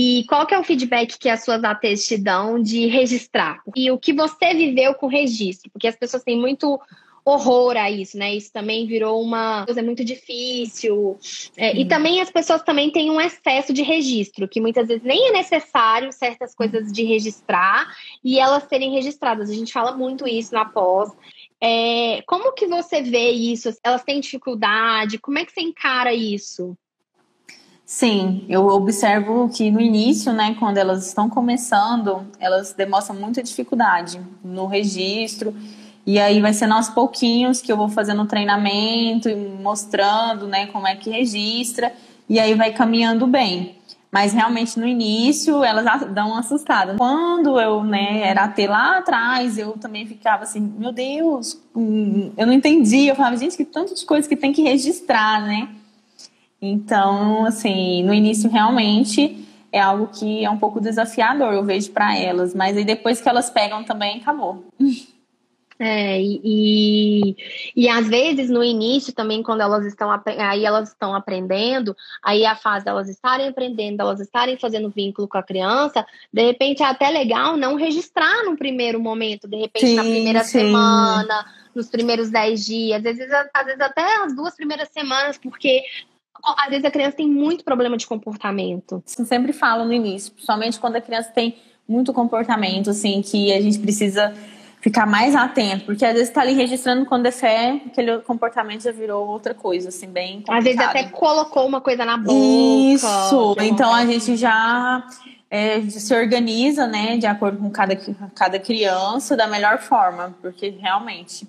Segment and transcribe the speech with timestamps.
[0.00, 3.60] E qual que é o feedback que as suas ATs te dão de registrar?
[3.74, 5.68] E o que você viveu com registro?
[5.72, 6.80] Porque as pessoas têm muito
[7.24, 8.32] horror a isso, né?
[8.32, 11.18] Isso também virou uma coisa muito difícil.
[11.56, 15.30] É, E também as pessoas também têm um excesso de registro, que muitas vezes nem
[15.30, 19.50] é necessário certas coisas de registrar e elas serem registradas.
[19.50, 21.10] A gente fala muito isso na pós.
[21.60, 23.68] É, como que você vê isso?
[23.82, 25.18] Elas têm dificuldade?
[25.18, 26.78] Como é que você encara isso?
[27.90, 34.20] Sim, eu observo que no início, né, quando elas estão começando, elas demonstram muita dificuldade
[34.44, 35.56] no registro.
[36.04, 40.86] E aí vai sendo aos pouquinhos que eu vou fazendo treinamento e mostrando, né, como
[40.86, 41.90] é que registra.
[42.28, 43.78] E aí vai caminhando bem.
[44.12, 46.96] Mas realmente no início elas dão uma assustada.
[46.98, 52.46] Quando eu, né, era até lá atrás, eu também ficava assim, meu Deus, hum, eu
[52.46, 53.06] não entendi.
[53.06, 55.70] Eu falava, gente, que tanto de coisa que tem que registrar, né?
[56.60, 62.16] Então, assim, no início realmente é algo que é um pouco desafiador, eu vejo para
[62.16, 64.64] elas, mas aí depois que elas pegam também acabou.
[65.80, 67.36] É, e, e,
[67.76, 72.56] e, às vezes no início também, quando elas estão aí elas estão aprendendo, aí a
[72.56, 77.08] fase delas estarem aprendendo, elas estarem fazendo vínculo com a criança, de repente é até
[77.10, 80.58] legal não registrar no primeiro momento, de repente sim, na primeira sim.
[80.58, 85.84] semana, nos primeiros dez dias, às vezes, às vezes até as duas primeiras semanas, porque
[86.44, 89.02] às vezes a criança tem muito problema de comportamento.
[89.18, 91.56] Eu sempre falo no início, principalmente quando a criança tem
[91.88, 94.34] muito comportamento, assim, que a gente precisa
[94.80, 98.92] ficar mais atento, porque às vezes está ali registrando quando é fé, aquele comportamento já
[98.92, 100.58] virou outra coisa, assim, bem complicado.
[100.58, 102.32] Às vezes até colocou uma coisa na boca.
[102.32, 105.04] Isso, então a gente já
[105.50, 107.96] é, se organiza, né, de acordo com cada,
[108.34, 111.46] cada criança, da melhor forma, porque realmente...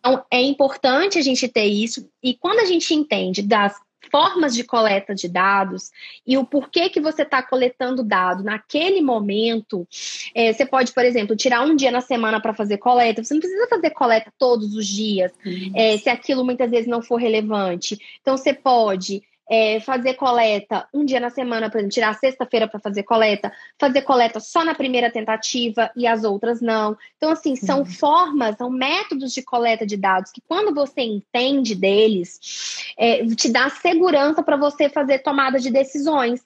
[0.00, 3.76] Então, é importante a gente ter isso, e quando a gente entende das
[4.10, 5.90] formas de coleta de dados
[6.26, 9.86] e o porquê que você está coletando dado naquele momento.
[10.34, 13.22] É, você pode, por exemplo, tirar um dia na semana para fazer coleta.
[13.22, 15.72] Você não precisa fazer coleta todos os dias, uhum.
[15.74, 17.98] é, se aquilo muitas vezes não for relevante.
[18.20, 22.68] Então, você pode é, fazer coleta um dia na semana, por exemplo, tirar a sexta-feira
[22.68, 26.96] para fazer coleta, fazer coleta só na primeira tentativa e as outras não.
[27.16, 27.84] Então, assim, são uhum.
[27.84, 33.68] formas, são métodos de coleta de dados que, quando você entende deles, é, te dá
[33.68, 36.40] segurança para você fazer tomada de decisões.